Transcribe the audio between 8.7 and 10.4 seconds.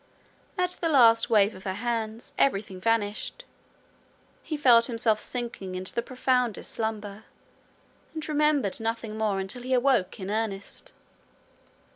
nothing more until he awoke in